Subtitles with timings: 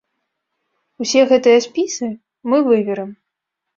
[1.03, 2.07] Усе гэтыя спісы
[2.53, 3.11] мы выверым.